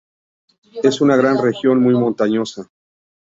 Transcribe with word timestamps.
Es 0.81 0.99
una 1.01 1.15
región 1.39 1.79
muy 1.79 1.93
montañosa. 1.93 2.67